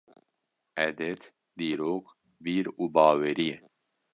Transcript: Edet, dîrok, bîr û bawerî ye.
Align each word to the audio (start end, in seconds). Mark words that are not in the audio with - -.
Edet, 0.87 1.21
dîrok, 1.57 2.05
bîr 2.43 2.65
û 2.81 2.83
bawerî 2.95 3.45
ye. 3.51 3.57